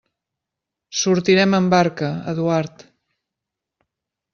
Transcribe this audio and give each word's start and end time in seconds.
Sortirem 1.01 1.55
amb 1.59 1.75
barca, 1.75 2.11
Eduard. 2.35 2.85